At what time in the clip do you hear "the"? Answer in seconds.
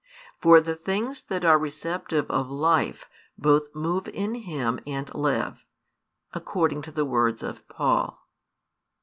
0.61-0.73, 6.91-7.05